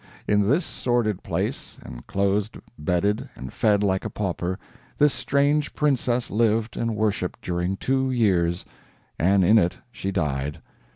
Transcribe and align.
In 0.27 0.49
this 0.49 0.65
sordid 0.65 1.21
place, 1.21 1.77
and 1.83 2.07
clothed, 2.07 2.57
bedded, 2.79 3.29
and 3.35 3.53
fed 3.53 3.83
like 3.83 4.03
a 4.03 4.09
pauper, 4.09 4.57
this 4.97 5.13
strange 5.13 5.75
princess 5.75 6.31
lived 6.31 6.75
and 6.75 6.95
worshiped 6.95 7.39
during 7.43 7.77
two 7.77 8.09
years, 8.09 8.65
and 9.19 9.43
in 9.45 9.59
it 9.59 9.77
she 9.91 10.11
died. 10.11 10.59